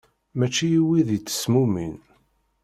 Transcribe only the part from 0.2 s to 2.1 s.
Mačči i wid yettesmumin.